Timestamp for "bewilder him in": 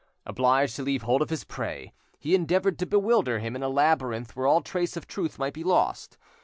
2.87-3.61